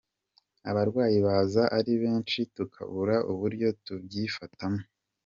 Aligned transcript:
Abarwayi 0.69 1.17
baza 1.25 1.63
ari 1.77 1.93
benshi 2.03 2.39
tukabura 2.55 3.15
uburyo 3.31 3.67
tubyifatamo. 3.85 4.81